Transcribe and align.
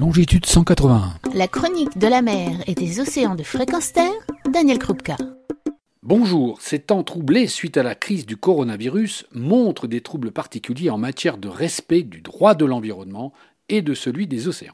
longitude 0.00 0.46
181. 0.46 1.12
La 1.34 1.46
chronique 1.46 1.98
de 1.98 2.06
la 2.06 2.22
mer 2.22 2.52
et 2.66 2.74
des 2.74 3.00
océans 3.00 3.34
de 3.34 3.42
fréquence 3.42 3.92
terre, 3.92 4.10
Daniel 4.50 4.78
Krupka. 4.78 5.18
Bonjour, 6.02 6.58
ces 6.62 6.78
temps 6.78 7.02
troublés 7.02 7.46
suite 7.46 7.76
à 7.76 7.82
la 7.82 7.94
crise 7.94 8.24
du 8.24 8.38
coronavirus 8.38 9.26
montrent 9.34 9.86
des 9.86 10.00
troubles 10.00 10.30
particuliers 10.30 10.88
en 10.88 10.96
matière 10.96 11.36
de 11.36 11.48
respect 11.48 12.02
du 12.02 12.22
droit 12.22 12.54
de 12.54 12.64
l'environnement 12.64 13.34
et 13.68 13.82
de 13.82 13.92
celui 13.92 14.26
des 14.26 14.48
océans. 14.48 14.72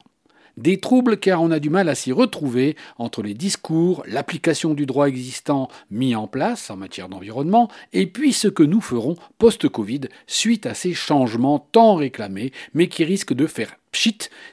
Des 0.55 0.79
troubles 0.79 1.17
car 1.17 1.41
on 1.41 1.51
a 1.51 1.59
du 1.59 1.69
mal 1.69 1.89
à 1.89 1.95
s'y 1.95 2.13
retrouver 2.13 2.77
entre 2.97 3.21
les 3.21 3.33
discours, 3.33 4.03
l'application 4.07 4.73
du 4.73 4.85
droit 4.85 5.09
existant 5.09 5.67
mis 5.91 6.15
en 6.15 6.27
place 6.27 6.69
en 6.69 6.77
matière 6.77 7.09
d'environnement, 7.09 7.69
et 7.91 8.07
puis 8.07 8.31
ce 8.31 8.47
que 8.47 8.63
nous 8.63 8.81
ferons 8.81 9.17
post-Covid 9.39 10.01
suite 10.25 10.65
à 10.65 10.73
ces 10.73 10.93
changements 10.93 11.59
tant 11.59 11.95
réclamés, 11.95 12.53
mais 12.73 12.87
qui 12.87 13.03
risquent 13.03 13.33
de 13.33 13.45
faire 13.45 13.75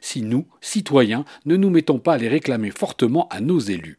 si 0.01 0.23
nous, 0.23 0.47
citoyens, 0.61 1.25
ne 1.45 1.57
nous 1.57 1.71
mettons 1.71 1.99
pas 1.99 2.15
à 2.15 2.19
les 2.19 2.29
réclamer 2.29 2.71
fortement 2.71 3.29
à 3.29 3.41
nos 3.41 3.59
élus. 3.59 3.99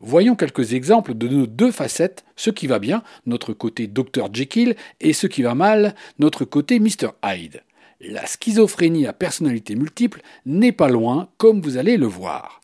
Voyons 0.00 0.36
quelques 0.36 0.74
exemples 0.74 1.14
de 1.14 1.28
nos 1.28 1.46
deux 1.46 1.72
facettes, 1.72 2.24
ce 2.36 2.50
qui 2.50 2.66
va 2.66 2.78
bien, 2.78 3.02
notre 3.26 3.52
côté 3.52 3.86
Dr 3.86 4.28
Jekyll, 4.32 4.76
et 5.00 5.12
ce 5.12 5.26
qui 5.26 5.42
va 5.42 5.54
mal, 5.54 5.94
notre 6.18 6.44
côté 6.44 6.78
Mr 6.78 7.10
Hyde. 7.24 7.62
La 8.00 8.26
schizophrénie 8.26 9.06
à 9.06 9.12
personnalité 9.12 9.76
multiple 9.76 10.20
n'est 10.44 10.72
pas 10.72 10.88
loin, 10.88 11.28
comme 11.38 11.60
vous 11.60 11.78
allez 11.78 11.96
le 11.96 12.06
voir. 12.06 12.60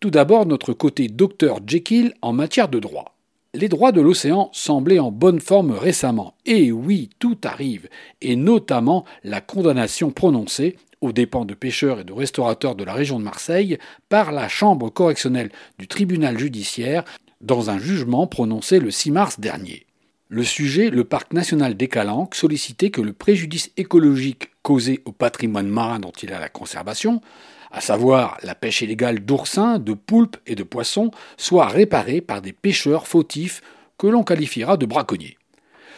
Tout 0.00 0.10
d'abord, 0.10 0.46
notre 0.46 0.72
côté 0.72 1.08
Dr 1.08 1.60
Jekyll 1.66 2.14
en 2.22 2.32
matière 2.32 2.68
de 2.68 2.80
droit. 2.80 3.14
Les 3.52 3.68
droits 3.68 3.92
de 3.92 4.00
l'océan 4.00 4.48
semblaient 4.52 4.98
en 4.98 5.10
bonne 5.10 5.40
forme 5.40 5.72
récemment. 5.72 6.34
Et 6.46 6.72
oui, 6.72 7.10
tout 7.18 7.36
arrive, 7.44 7.88
et 8.20 8.36
notamment 8.36 9.04
la 9.22 9.40
condamnation 9.40 10.10
prononcée, 10.10 10.76
aux 11.00 11.12
dépens 11.12 11.44
de 11.44 11.54
pêcheurs 11.54 12.00
et 12.00 12.04
de 12.04 12.12
restaurateurs 12.12 12.74
de 12.74 12.84
la 12.84 12.92
région 12.92 13.18
de 13.18 13.24
Marseille, 13.24 13.78
par 14.08 14.32
la 14.32 14.48
Chambre 14.48 14.90
correctionnelle 14.90 15.50
du 15.78 15.88
tribunal 15.88 16.38
judiciaire 16.38 17.04
dans 17.40 17.70
un 17.70 17.78
jugement 17.78 18.26
prononcé 18.26 18.78
le 18.78 18.90
6 18.90 19.10
mars 19.10 19.40
dernier. 19.40 19.86
Le 20.28 20.44
sujet, 20.44 20.90
le 20.90 21.02
parc 21.02 21.32
national 21.32 21.76
des 21.76 21.88
Calanques, 21.88 22.36
sollicitait 22.36 22.90
que 22.90 23.00
le 23.00 23.12
préjudice 23.12 23.72
écologique 23.76 24.50
causé 24.62 25.02
au 25.04 25.12
patrimoine 25.12 25.66
marin 25.66 25.98
dont 25.98 26.12
il 26.22 26.32
a 26.32 26.38
la 26.38 26.48
conservation, 26.48 27.20
à 27.72 27.80
savoir 27.80 28.38
la 28.44 28.54
pêche 28.54 28.82
illégale 28.82 29.20
d'oursins, 29.20 29.78
de 29.78 29.92
poulpes 29.92 30.36
et 30.46 30.54
de 30.54 30.62
poissons, 30.62 31.10
soit 31.36 31.66
réparé 31.66 32.20
par 32.20 32.42
des 32.42 32.52
pêcheurs 32.52 33.08
fautifs 33.08 33.60
que 33.98 34.06
l'on 34.06 34.22
qualifiera 34.22 34.76
de 34.76 34.86
braconniers. 34.86 35.36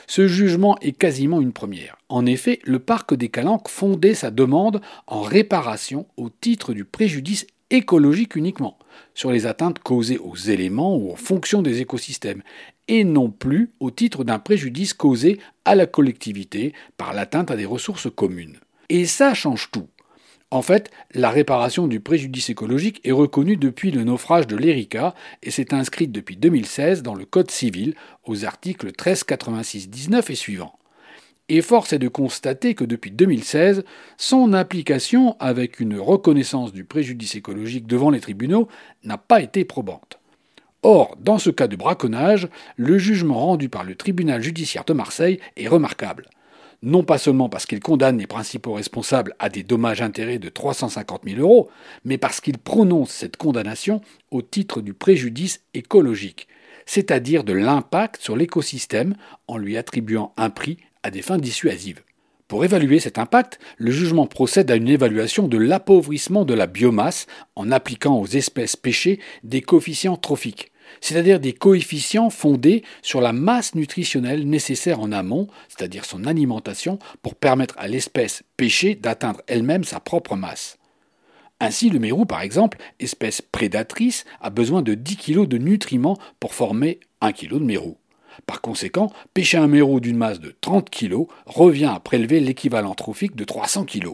Ce 0.07 0.27
jugement 0.27 0.77
est 0.81 0.93
quasiment 0.93 1.41
une 1.41 1.53
première. 1.53 1.97
En 2.09 2.27
effet, 2.27 2.61
le 2.65 2.79
parc 2.79 3.15
des 3.15 3.29
Calanques 3.29 3.69
fondait 3.69 4.15
sa 4.15 4.31
demande 4.31 4.81
en 5.07 5.21
réparation 5.21 6.07
au 6.17 6.29
titre 6.29 6.73
du 6.75 6.85
préjudice 6.85 7.47
écologique 7.71 8.37
uniquement, 8.37 8.79
sur 9.15 9.33
les 9.33 9.47
atteintes 9.47 9.79
causées 9.79 10.19
aux 10.19 10.37
éléments 10.37 10.97
ou 10.97 11.11
aux 11.11 11.17
fonctions 11.17 11.63
des 11.63 11.81
écosystèmes, 11.81 12.43
et 12.89 13.05
non 13.05 13.31
plus 13.31 13.71
au 13.81 13.91
titre 13.91 14.25
d'un 14.25 14.39
préjudice 14.39 14.93
causé 14.93 15.39
à 15.65 15.75
la 15.75 15.87
collectivité 15.87 16.75
par 16.97 17.15
l'atteinte 17.15 17.51
à 17.51 17.57
des 17.57 17.65
ressources 17.65 18.09
communes. 18.15 18.59
Et 18.89 19.07
ça 19.07 19.33
change 19.33 19.71
tout. 19.71 19.89
En 20.53 20.61
fait, 20.61 20.91
la 21.15 21.31
réparation 21.31 21.87
du 21.87 21.99
préjudice 21.99 22.51
écologique 22.51 23.01
est 23.05 23.13
reconnue 23.13 23.57
depuis 23.57 23.91
le 23.91 24.05
naufrage 24.05 24.47
de 24.47 24.55
l'Erika 24.55 25.15
et 25.43 25.51
s'est 25.51 25.73
inscrite 25.73 26.13
depuis 26.13 26.37
2016 26.37 27.03
dans 27.03 27.15
le 27.15 27.25
Code 27.25 27.51
civil 27.51 27.95
aux 28.27 28.45
articles 28.45 28.91
1386-19 28.91 30.31
et 30.31 30.35
suivants 30.35 30.79
et 31.49 31.63
force 31.63 31.93
est 31.95 31.99
de 31.99 32.09
constater 32.09 32.75
que 32.75 32.85
depuis 32.85 33.11
2016, 33.11 33.85
son 34.17 34.53
application 34.53 35.37
avec 35.41 35.81
une 35.81 35.99
reconnaissance 35.99 36.73
du 36.73 36.85
préjudice 36.85 37.35
écologique 37.35 37.87
devant 37.87 38.11
les 38.11 38.21
tribunaux 38.21 38.69
n'a 39.05 39.19
pas 39.19 39.43
été 39.43 39.65
probante. 39.65 40.19
Or, 40.83 41.17
dans 41.21 41.39
ce 41.39 41.51
cas 41.51 41.67
de 41.67 41.77
braconnage, 41.77 42.49
le 42.77 42.97
jugement 42.97 43.39
rendu 43.39 43.69
par 43.69 43.85
le 43.85 43.97
tribunal 43.97 44.43
judiciaire 44.43 44.85
de 44.85 44.93
Marseille 44.93 45.41
est 45.57 45.69
remarquable. 45.69 46.29
Non 46.83 47.05
pas 47.05 47.19
seulement 47.19 47.49
parce 47.49 47.67
qu'il 47.67 47.79
condamne 47.79 48.19
les 48.19 48.27
principaux 48.27 48.73
responsables 48.73 49.37
à 49.39 49.49
des 49.49 49.63
dommages-intérêts 49.63 50.41
de 50.41 50.49
350 50.49 51.23
000 51.25 51.41
euros, 51.41 51.71
mais 52.05 52.19
parce 52.19 52.41
qu'il 52.41 52.59
prononce 52.59 53.13
cette 53.13 53.37
condamnation 53.37 54.01
au 54.33 54.43
titre 54.43 54.81
du 54.81 54.93
préjudice 54.93 55.63
écologique, 55.75 56.49
c'est-à-dire 56.85 57.45
de 57.45 57.53
l'impact 57.53 58.21
sur 58.21 58.37
l'écosystème 58.37 59.15
en 59.47 59.59
lui 59.59 59.77
attribuant 59.77 60.33
un 60.37 60.51
prix 60.51 60.79
à 61.05 61.13
des 61.13 61.23
fins 61.23 61.39
dissuasives. 61.39 62.03
Pour 62.49 62.65
évaluer 62.65 62.99
cet 62.99 63.17
impact, 63.17 63.61
le 63.79 63.93
jugement 63.93 64.27
procède 64.27 64.71
à 64.73 64.75
une 64.75 64.89
évaluation 64.89 65.47
de 65.47 65.59
l'appauvrissement 65.59 66.45
de 66.45 66.53
la 66.53 66.67
biomasse 66.67 67.29
en 67.55 67.71
appliquant 67.71 68.19
aux 68.19 68.27
espèces 68.27 68.75
pêchées 68.75 69.21
des 69.45 69.63
coefficients 69.63 70.17
trophiques, 70.17 70.72
c'est-à-dire 71.01 71.41
des 71.41 71.53
coefficients 71.53 72.31
fondés 72.31 72.83
sur 73.03 73.21
la 73.21 73.33
masse 73.33 73.75
nutritionnelle 73.75 74.49
nécessaire 74.49 75.01
en 75.01 75.13
amont, 75.13 75.49
c'est-à-dire 75.69 76.05
son 76.05 76.25
alimentation, 76.25 76.99
pour 77.23 77.35
permettre 77.35 77.75
à 77.79 77.89
l'espèce 77.89 78.43
pêchée 78.57 78.95
d'atteindre 78.95 79.43
elle-même 79.47 79.85
sa 79.85 80.01
propre 80.01 80.37
masse. 80.37 80.79
Ainsi, 81.61 81.91
le 81.91 82.01
mérou, 82.01 82.27
par 82.27 82.43
exemple, 82.43 82.79
espèce 82.99 83.41
prédatrice, 83.41 84.25
a 84.41 84.51
besoin 84.51 84.83
de 84.83 84.95
10 84.95 85.17
kg 85.17 85.47
de 85.47 85.59
nutriments 85.59 86.19
pour 86.41 86.55
former 86.55 86.99
1 87.21 87.33
kg 87.33 87.55
de 87.55 87.59
mérou. 87.65 87.99
Par 88.47 88.61
conséquent, 88.61 89.13
pêcher 89.35 89.59
un 89.59 89.69
mérou 89.69 90.01
d'une 90.01 90.17
masse 90.17 90.41
de 90.41 90.55
30 90.61 90.91
kg 90.91 91.27
revient 91.47 91.91
à 91.95 92.01
prélever 92.01 92.41
l'équivalent 92.41 92.95
trophique 92.95 93.37
de 93.37 93.45
300 93.45 93.85
kg. 93.85 94.09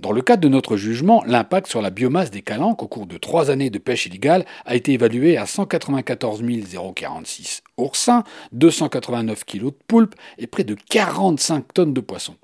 Dans 0.00 0.12
le 0.12 0.22
cadre 0.22 0.42
de 0.42 0.48
notre 0.48 0.76
jugement, 0.76 1.22
l'impact 1.24 1.68
sur 1.68 1.80
la 1.80 1.90
biomasse 1.90 2.30
des 2.30 2.42
calanques 2.42 2.82
au 2.82 2.88
cours 2.88 3.06
de 3.06 3.16
trois 3.16 3.50
années 3.50 3.70
de 3.70 3.78
pêche 3.78 4.06
illégale 4.06 4.44
a 4.64 4.74
été 4.74 4.92
évalué 4.92 5.36
à 5.36 5.46
194 5.46 6.42
046 6.94 7.62
oursins, 7.76 8.24
289 8.52 9.44
kg 9.44 9.64
de 9.66 9.70
poulpes 9.70 10.14
et 10.38 10.46
près 10.46 10.64
de 10.64 10.74
45 10.74 11.72
tonnes 11.72 11.94
de 11.94 12.00
poissons. 12.00 12.36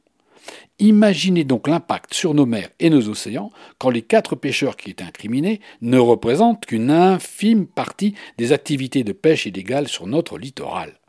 Imaginez 0.79 1.45
donc 1.45 1.69
l'impact 1.69 2.15
sur 2.15 2.35
nos 2.35 2.47
mers 2.47 2.71
et 2.79 2.89
nos 2.89 3.09
océans 3.09 3.51
quand 3.79 3.91
les 3.91 4.03
quatre 4.03 4.37
pêcheurs 4.37 4.77
qui 4.77 4.91
étaient 4.91 5.05
incriminés 5.05 5.61
ne 5.83 5.99
représentent 5.99 6.65
qu'une 6.65 6.91
infime 6.91 7.67
partie 7.67 8.15
des 8.39 8.53
activités 8.53 9.05
de 9.05 9.13
pêche 9.13 9.47
illégale 9.47 9.89
sur 9.89 10.07
notre 10.07 10.39
littoral. 10.39 11.00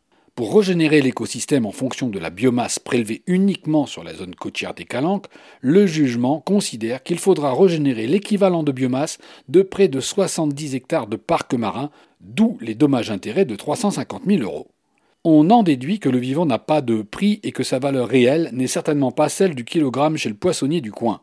Pour 0.41 0.57
régénérer 0.57 1.03
l'écosystème 1.03 1.67
en 1.67 1.71
fonction 1.71 2.09
de 2.09 2.17
la 2.17 2.31
biomasse 2.31 2.79
prélevée 2.79 3.21
uniquement 3.27 3.85
sur 3.85 4.03
la 4.03 4.15
zone 4.15 4.33
côtière 4.33 4.73
des 4.73 4.85
Calanques, 4.85 5.27
le 5.59 5.85
jugement 5.85 6.39
considère 6.39 7.03
qu'il 7.03 7.19
faudra 7.19 7.53
régénérer 7.53 8.07
l'équivalent 8.07 8.63
de 8.63 8.71
biomasse 8.71 9.19
de 9.49 9.61
près 9.61 9.87
de 9.87 9.99
70 9.99 10.73
hectares 10.73 11.05
de 11.05 11.15
parcs 11.15 11.53
marins, 11.53 11.91
d'où 12.21 12.57
les 12.59 12.73
dommages-intérêts 12.73 13.45
de 13.45 13.55
350 13.55 14.23
000 14.25 14.41
euros 14.41 14.71
on 15.23 15.51
en 15.51 15.61
déduit 15.61 15.99
que 15.99 16.09
le 16.09 16.17
vivant 16.17 16.47
n'a 16.47 16.57
pas 16.57 16.81
de 16.81 17.03
prix 17.03 17.39
et 17.43 17.51
que 17.51 17.61
sa 17.61 17.77
valeur 17.77 18.07
réelle 18.07 18.49
n'est 18.53 18.65
certainement 18.65 19.11
pas 19.11 19.29
celle 19.29 19.53
du 19.53 19.63
kilogramme 19.63 20.17
chez 20.17 20.29
le 20.29 20.35
poissonnier 20.35 20.81
du 20.81 20.91
coin. 20.91 21.21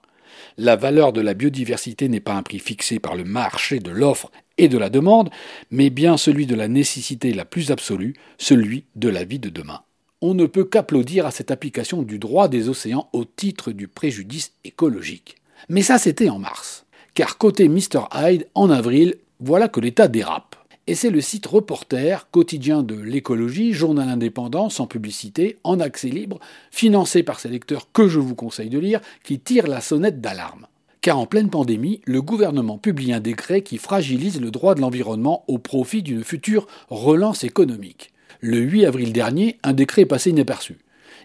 La 0.57 0.77
valeur 0.77 1.13
de 1.13 1.21
la 1.21 1.35
biodiversité 1.35 2.09
n'est 2.09 2.21
pas 2.21 2.35
un 2.35 2.43
prix 2.43 2.59
fixé 2.59 2.99
par 2.99 3.17
le 3.17 3.25
marché 3.25 3.79
de 3.79 3.91
l'offre 3.91 4.31
et 4.57 4.69
de 4.69 4.79
la 4.79 4.91
demande, 4.91 5.31
mais 5.71 5.91
bien 5.91 6.17
celui 6.17 6.47
de 6.47 6.55
la 6.55 6.69
nécessité 6.69 7.33
la 7.33 7.45
plus 7.45 7.71
absolue, 7.71 8.15
celui 8.39 8.85
de 8.97 9.09
la 9.09 9.25
vie 9.25 9.39
de 9.39 9.49
demain. 9.49 9.83
On 10.21 10.35
ne 10.35 10.47
peut 10.47 10.65
qu'applaudir 10.65 11.27
à 11.27 11.31
cette 11.31 11.51
application 11.51 12.03
du 12.03 12.19
droit 12.19 12.49
des 12.49 12.69
océans 12.69 13.09
au 13.13 13.25
titre 13.25 13.71
du 13.71 13.87
préjudice 13.87 14.53
écologique. 14.65 15.37
Mais 15.69 15.83
ça 15.83 15.99
c'était 15.99 16.29
en 16.29 16.39
mars. 16.39 16.87
Car 17.15 17.39
côté 17.39 17.69
Mr 17.69 18.07
Hyde, 18.13 18.49
en 18.55 18.71
avril, 18.71 19.17
voilà 19.41 19.69
que 19.69 19.81
l'État 19.81 20.09
dérape 20.09 20.48
et 20.89 20.95
c'est 20.95 21.11
le 21.11 21.21
site 21.21 21.45
Reporter, 21.45 22.31
quotidien 22.31 22.83
de 22.83 22.95
l'écologie, 22.95 23.75
journal 23.75 24.09
indépendant, 24.09 24.71
sans 24.71 24.87
publicité, 24.87 25.59
en 25.63 25.81
accès 25.81 26.09
libre, 26.09 26.41
financé 26.71 27.23
par 27.23 27.41
ses 27.41 27.51
lecteurs 27.51 27.93
que 27.93 28.09
je 28.09 28.19
vous 28.19 28.35
conseille 28.35 28.71
de 28.71 28.79
lire, 28.79 29.03
qui 29.23 29.39
tire 29.39 29.67
la 29.67 29.83
sonnette 29.83 30.23
d'alarme. 30.23 30.67
Car 31.03 31.19
en 31.19 31.27
pleine 31.27 31.51
pandémie, 31.51 32.01
le 32.07 32.23
gouvernement 32.23 32.79
publie 32.79 33.13
un 33.13 33.21
décret 33.21 33.61
qui 33.61 33.77
fragilise 33.77 34.41
le 34.41 34.51
droit 34.51 34.75
de 34.75 34.81
l'environnement 34.81 35.45
au 35.47 35.59
profit 35.59 36.03
d'une 36.03 36.25
future 36.25 36.67
relance 36.89 37.45
économique. 37.45 38.15
Le 38.41 38.57
8 38.57 38.87
avril 38.87 39.13
dernier, 39.13 39.59
un 39.63 39.75
décret 39.75 40.03
est 40.03 40.07
passé 40.07 40.31
inaperçu. 40.31 40.79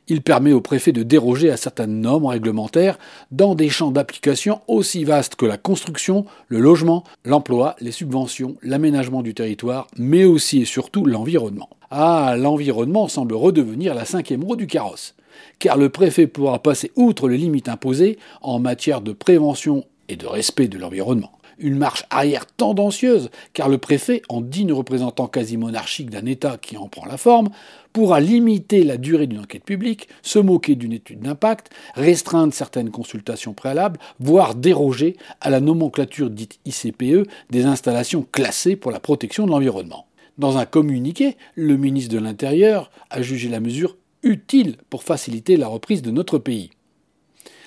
Il 0.10 0.22
permet 0.22 0.52
au 0.52 0.60
préfet 0.60 0.92
de 0.92 1.04
déroger 1.04 1.50
à 1.50 1.58
certaines 1.58 2.02
normes 2.02 2.26
réglementaires 2.26 3.00
dans 3.32 3.56
des 3.56 3.70
champs 3.70 3.92
d'application 3.92 4.60
aussi 4.68 5.06
vastes 5.06 5.36
que 5.36 5.46
la 5.46 5.58
construction, 5.58 6.26
le 6.50 6.60
logement, 6.60 7.06
l'emploi, 7.24 7.76
les 7.80 7.92
subventions, 7.92 8.56
l'aménagement 8.62 9.22
du 9.22 9.34
territoire, 9.34 9.88
mais 9.98 10.26
aussi 10.26 10.62
et 10.62 10.66
surtout 10.66 11.06
l'environnement. 11.06 11.70
Ah, 11.90 12.36
l'environnement 12.38 13.08
semble 13.08 13.36
redevenir 13.36 13.94
la 13.94 14.04
cinquième 14.04 14.44
roue 14.44 14.58
du 14.58 14.68
carrosse, 14.68 15.16
car 15.60 15.78
le 15.78 15.90
préfet 15.90 16.28
pourra 16.28 16.60
passer 16.60 16.92
outre 16.96 17.30
les 17.30 17.38
limites 17.38 17.70
imposées 17.70 18.18
en 18.42 18.60
matière 18.60 19.00
de 19.00 19.14
prévention 19.14 19.86
et 20.10 20.18
de 20.18 20.28
respect 20.28 20.68
de 20.68 20.78
l'environnement. 20.78 21.32
Une 21.58 21.78
marche 21.78 22.06
arrière 22.10 22.46
tendancieuse, 22.46 23.30
car 23.54 23.70
le 23.70 23.78
préfet, 23.78 24.22
en 24.30 24.42
digne 24.42 24.74
représentant 24.74 25.28
quasi 25.28 25.58
monarchique 25.58 26.10
d'un 26.10 26.26
État 26.26 26.58
qui 26.58 26.78
en 26.78 26.88
prend 26.88 27.06
la 27.06 27.18
forme, 27.18 27.50
pourra 27.92 28.20
limiter 28.20 28.84
la 28.84 28.98
durée 28.98 29.28
d'une 29.28 29.40
enquête 29.40 29.64
publique, 29.64 30.10
se 30.22 30.40
moquer 30.40 30.76
d'une 30.76 30.94
étude 30.94 31.22
d'impact, 31.22 31.70
restreindre 31.96 32.54
certaines 32.54 32.90
consultations 32.90 33.54
préalables, 33.54 34.00
voire 34.20 34.56
déroger 34.56 35.16
à 35.42 35.50
la 35.50 35.60
nomenclature 35.60 36.30
dite 36.30 36.60
ICPE 36.66 37.28
des 37.52 37.66
installations 37.66 38.26
classées 38.32 38.76
pour 38.76 38.92
la 38.92 39.00
protection 39.00 39.46
de 39.46 39.52
l'environnement. 39.52 40.08
Dans 40.40 40.58
un 40.58 40.66
communiqué, 40.66 41.38
le 41.56 41.78
ministre 41.78 42.14
de 42.14 42.20
l'Intérieur 42.20 42.90
a 43.12 43.22
jugé 43.22 43.50
la 43.50 43.60
mesure 43.60 43.98
utile 44.24 44.78
pour 44.90 45.04
faciliter 45.04 45.58
la 45.58 45.68
reprise 45.68 46.02
de 46.02 46.10
notre 46.10 46.40
pays. 46.40 46.72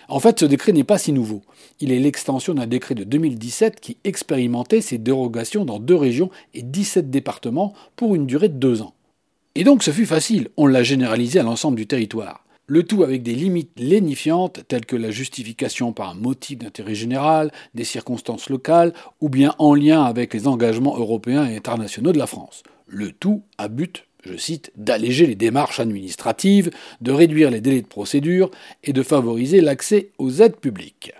En 0.09 0.21
fait, 0.21 0.39
ce 0.41 0.45
décret 0.45 0.73
n'est 0.73 0.85
pas 0.85 0.99
si 0.99 1.13
nouveau. 1.13 1.43
Il 1.81 1.91
est 1.91 1.99
l'extension 1.99 2.55
d'un 2.55 2.67
décret 2.67 2.95
de 2.95 3.05
2017 3.05 3.81
qui 3.81 3.97
expérimentait 4.05 4.81
ces 4.81 4.99
dérogations 4.99 5.65
dans 5.65 5.81
deux 5.81 5.97
régions 5.97 6.31
et 6.55 6.63
17 6.63 7.11
départements 7.11 7.75
pour 7.97 8.15
une 8.15 8.27
durée 8.27 8.49
de 8.49 8.55
deux 8.55 8.83
ans. 8.83 8.95
Et 9.57 9.65
donc 9.65 9.83
ce 9.83 9.91
fut 9.91 10.07
facile, 10.07 10.49
on 10.57 10.67
l'a 10.67 10.83
généralisé 10.83 11.41
à 11.41 11.43
l'ensemble 11.43 11.77
du 11.77 11.87
territoire. 11.87 12.45
Le 12.69 12.83
tout 12.83 13.05
avec 13.05 13.23
des 13.23 13.35
limites 13.35 13.79
lénifiantes 13.79 14.61
telles 14.69 14.87
que 14.87 14.97
la 14.97 15.11
justification 15.11 15.93
par 15.93 16.11
un 16.11 16.15
motif 16.15 16.59
d'intérêt 16.59 16.97
général, 16.97 17.53
des 17.75 17.85
circonstances 17.85 18.51
locales 18.51 18.93
ou 19.21 19.29
bien 19.29 19.55
en 19.59 19.75
lien 19.75 20.03
avec 20.03 20.35
les 20.35 20.49
engagements 20.49 20.99
européens 20.99 21.47
et 21.47 21.57
internationaux 21.57 22.13
de 22.13 22.19
la 22.19 22.27
France. 22.27 22.65
Le 22.89 23.13
tout 23.13 23.43
à 23.57 23.69
but 23.69 24.06
je 24.27 24.37
cite, 24.37 24.73
d'alléger 24.77 25.27
les 25.27 25.35
démarches 25.35 25.81
administratives, 25.81 26.71
de 27.01 27.13
réduire 27.13 27.51
les 27.51 27.61
délais 27.61 27.83
de 27.83 27.87
procédure 27.87 28.51
et 28.85 28.93
de 28.93 29.03
favoriser 29.03 29.61
l'accès 29.61 30.11
aux 30.19 30.31
aides 30.43 30.57
publiques. 30.57 31.13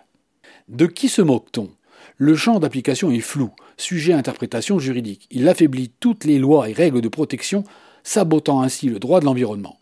De 0.69 0.87
qui 0.87 1.09
se 1.09 1.23
moque-t-on? 1.23 1.71
Le 2.19 2.35
champ 2.35 2.59
d'application 2.59 3.11
est 3.11 3.21
flou, 3.21 3.51
sujet 3.77 4.13
à 4.13 4.19
interprétation 4.19 4.79
juridique. 4.79 5.27
Il 5.31 5.49
affaiblit 5.49 5.91
toutes 6.01 6.25
les 6.25 6.39
lois 6.39 6.69
et 6.69 6.73
règles 6.73 7.03
de 7.03 7.09
protection, 7.09 7.65
sabotant 8.03 8.63
ainsi 8.63 8.89
le 8.89 8.99
droit 8.99 9.21
de 9.21 9.27
l'environnement. 9.27 9.79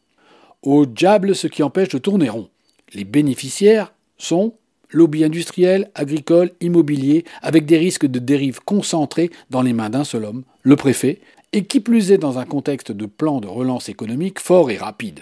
Au 0.62 0.84
diable 0.84 1.34
ce 1.34 1.46
qui 1.46 1.62
empêche 1.62 1.90
de 1.90 1.98
tourner 1.98 2.28
rond. 2.28 2.48
Les 2.92 3.04
bénéficiaires 3.04 3.92
sont 4.18 4.54
lobby 4.90 5.24
industriel, 5.24 5.90
agricole, 5.94 6.52
immobilier, 6.60 7.24
avec 7.42 7.66
des 7.66 7.78
risques 7.78 8.06
de 8.06 8.18
dérive 8.18 8.60
concentrés 8.64 9.30
dans 9.50 9.62
les 9.62 9.72
mains 9.72 9.90
d'un 9.90 10.04
seul 10.04 10.24
homme, 10.24 10.44
le 10.62 10.76
préfet, 10.76 11.20
et 11.54 11.64
qui 11.64 11.78
plus 11.78 12.10
est 12.10 12.18
dans 12.18 12.38
un 12.40 12.44
contexte 12.44 12.90
de 12.90 13.06
plan 13.06 13.38
de 13.40 13.46
relance 13.46 13.88
économique 13.88 14.40
fort 14.40 14.72
et 14.72 14.76
rapide. 14.76 15.20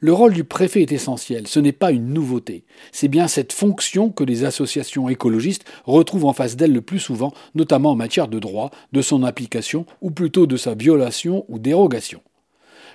Le 0.00 0.14
rôle 0.14 0.32
du 0.32 0.42
préfet 0.42 0.80
est 0.80 0.92
essentiel, 0.92 1.46
ce 1.46 1.60
n'est 1.60 1.72
pas 1.72 1.90
une 1.90 2.14
nouveauté, 2.14 2.64
c'est 2.90 3.08
bien 3.08 3.28
cette 3.28 3.52
fonction 3.52 4.08
que 4.08 4.24
les 4.24 4.44
associations 4.44 5.10
écologistes 5.10 5.66
retrouvent 5.84 6.24
en 6.24 6.32
face 6.32 6.56
d'elle 6.56 6.72
le 6.72 6.80
plus 6.80 7.00
souvent, 7.00 7.34
notamment 7.54 7.90
en 7.90 7.96
matière 7.96 8.28
de 8.28 8.38
droit, 8.38 8.70
de 8.92 9.02
son 9.02 9.24
application, 9.24 9.84
ou 10.00 10.10
plutôt 10.10 10.46
de 10.46 10.56
sa 10.56 10.74
violation 10.74 11.44
ou 11.48 11.58
dérogation 11.58 12.22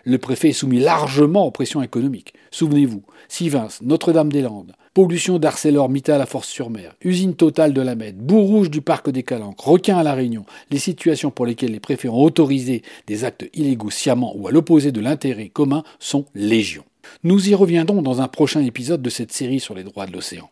le 0.06 0.18
préfet 0.18 0.50
est 0.50 0.54
soumis 0.54 0.80
largement 0.80 1.46
aux 1.46 1.52
pressions 1.52 1.82
économiques. 1.82 2.34
Souvenez-vous, 2.52 3.04
Sivins, 3.30 3.70
Notre-Dame-des-Landes, 3.82 4.74
pollution 4.94 5.40
d'ArcelorMittal 5.40 6.22
à 6.22 6.26
Force-sur-Mer, 6.26 6.94
usine 7.04 7.34
totale 7.34 7.74
de 7.74 7.82
la 7.82 7.96
Med, 7.96 8.16
bourg 8.16 8.48
rouge 8.48 8.70
du 8.70 8.82
parc 8.82 9.10
des 9.10 9.24
Calanques, 9.24 9.60
requin 9.60 9.98
à 9.98 10.04
la 10.04 10.14
Réunion, 10.14 10.46
les 10.70 10.78
situations 10.78 11.32
pour 11.32 11.46
lesquelles 11.46 11.72
les 11.72 11.80
préfets 11.80 12.10
ont 12.10 12.22
autorisé 12.22 12.84
des 13.08 13.24
actes 13.24 13.50
illégaux 13.54 13.90
sciemment 13.90 14.34
ou 14.36 14.48
à 14.48 14.52
l'opposé 14.52 14.92
de 14.92 15.02
l'intérêt 15.02 15.50
commun 15.50 15.84
sont 16.00 16.26
légion. 16.36 16.84
Nous 17.24 17.50
y 17.50 17.56
reviendrons 17.56 18.02
dans 18.02 18.22
un 18.22 18.28
prochain 18.28 18.62
épisode 18.62 19.02
de 19.02 19.10
cette 19.10 19.32
série 19.32 19.60
sur 19.60 19.74
les 19.74 19.84
droits 19.84 20.06
de 20.06 20.14
l'océan. 20.14 20.50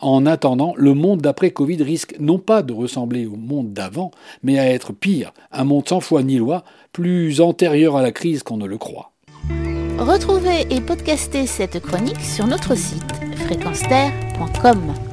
En 0.00 0.26
attendant, 0.26 0.74
le 0.76 0.92
monde 0.92 1.22
d'après 1.22 1.50
Covid 1.50 1.82
risque 1.82 2.14
non 2.20 2.38
pas 2.38 2.62
de 2.62 2.74
ressembler 2.74 3.26
au 3.26 3.36
monde 3.36 3.72
d'avant, 3.72 4.10
mais 4.42 4.58
à 4.58 4.68
être 4.68 4.92
pire, 4.92 5.32
un 5.50 5.64
monde 5.64 5.88
sans 5.88 6.00
foi 6.00 6.22
ni 6.22 6.36
loi, 6.36 6.62
plus 6.92 7.40
antérieur 7.40 7.96
à 7.96 8.02
la 8.02 8.12
crise 8.12 8.42
qu'on 8.42 8.58
ne 8.58 8.66
le 8.66 8.76
croit. 8.76 9.12
Retrouvez 9.98 10.66
et 10.70 10.80
podcastez 10.80 11.46
cette 11.46 11.80
chronique 11.80 12.20
sur 12.20 12.46
notre 12.46 12.76
site 12.76 13.17
fréquenceterre.com. 13.48 15.07